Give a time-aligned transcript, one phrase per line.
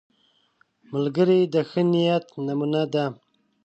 [0.91, 3.05] ملګری د ښه نیت نمونه ده